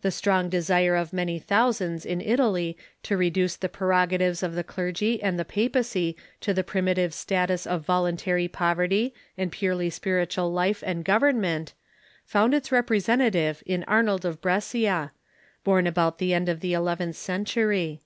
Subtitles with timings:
[0.00, 5.20] The strong desire of many thousands in Italy to reduce the prerogatives of the clerg}^
[5.22, 11.04] and the paj^acy to the primitive status of voluntary poverty and purely spiritual life and
[11.04, 11.74] government,
[12.24, 15.12] found its representative in Arnold of Brescia,
[15.62, 18.00] born about the end of the eleventh cen tury.